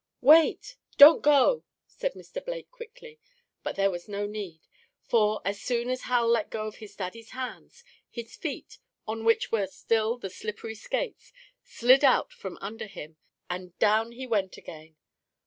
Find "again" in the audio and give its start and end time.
14.57-14.95